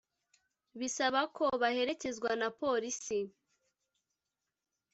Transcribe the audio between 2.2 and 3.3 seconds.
na polisi